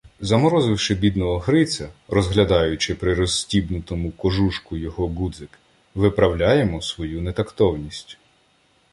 Заморозивши 0.19 0.95
бідного 0.95 1.37
Гриця, 1.39 1.89
розглядаючи 2.07 2.95
при 2.95 3.13
розтібнутому 3.13 4.11
кожушку 4.11 4.77
його 4.77 5.07
ґудзик, 5.07 5.59
виправляємо 5.95 6.81
свою 6.81 7.21
нетактовність. 7.21 8.17